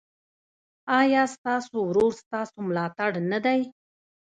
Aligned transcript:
ایا 0.99 1.23
ستاسو 1.35 1.75
ورور 1.89 2.11
ستاسو 2.21 2.57
ملاتړ 2.67 3.09
نه 3.31 3.39
دی؟ 3.45 3.61